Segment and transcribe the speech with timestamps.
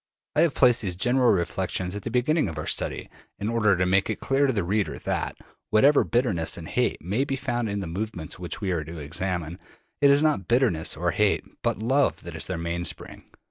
[0.35, 3.07] I have placed these general reflections at the beginning of our study,
[3.37, 5.37] in order to make it clear to the reader that,
[5.69, 9.59] whatever bitterness and hate may be found in the movements which we are to examine,
[10.01, 13.25] it is not bitterness or hate, but love, that is their mainspring.